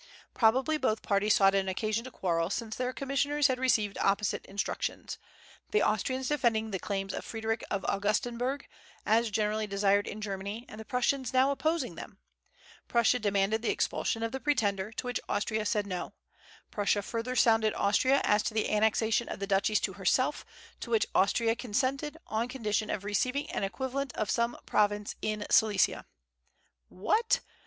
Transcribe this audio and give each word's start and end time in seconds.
Probably 0.33 0.79
both 0.79 1.03
parties 1.03 1.35
sought 1.35 1.53
an 1.53 1.69
occasion 1.69 2.03
to 2.05 2.09
quarrel, 2.09 2.49
since 2.49 2.75
their 2.75 2.91
commissioners 2.91 3.45
had 3.45 3.59
received 3.59 3.99
opposite 3.99 4.43
instructions, 4.47 5.19
the 5.69 5.83
Austrians 5.83 6.27
defending 6.29 6.71
the 6.71 6.79
claims 6.79 7.13
of 7.13 7.23
Frederick 7.23 7.63
of 7.69 7.83
Augustenburg, 7.85 8.63
as 9.05 9.29
generally 9.29 9.67
desired 9.67 10.07
in 10.07 10.19
Germany, 10.19 10.65
and 10.67 10.79
the 10.79 10.85
Prussians 10.85 11.33
now 11.33 11.51
opposing 11.51 11.93
them. 11.93 12.17
Prussia 12.87 13.19
demanded 13.19 13.61
the 13.61 13.69
expulsion 13.69 14.23
of 14.23 14.31
the 14.31 14.39
pretender; 14.39 14.91
to 14.91 15.05
which 15.05 15.19
Austria 15.29 15.67
said 15.67 15.85
no. 15.85 16.13
Prussia 16.71 17.03
further 17.03 17.35
sounded 17.35 17.71
Austria 17.75 18.21
as 18.23 18.41
to 18.41 18.55
the 18.55 18.71
annexation 18.71 19.29
of 19.29 19.37
the 19.37 19.45
duchies 19.45 19.79
to 19.81 19.93
herself, 19.93 20.43
to 20.79 20.89
which 20.89 21.05
Austria 21.13 21.55
consented, 21.55 22.17
on 22.25 22.47
condition 22.47 22.89
of 22.89 23.03
receiving 23.03 23.47
an 23.51 23.63
equivalent 23.63 24.11
of 24.13 24.31
some 24.31 24.57
province 24.65 25.13
in 25.21 25.45
Silesia. 25.51 26.07
"What!" 26.89 27.41